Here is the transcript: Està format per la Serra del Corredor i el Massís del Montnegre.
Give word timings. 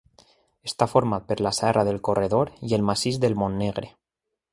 Està 0.69 0.85
format 0.93 1.27
per 1.31 1.37
la 1.47 1.51
Serra 1.57 1.83
del 1.89 1.99
Corredor 2.07 2.51
i 2.69 2.73
el 2.79 2.87
Massís 2.89 3.21
del 3.27 3.37
Montnegre. 3.43 3.93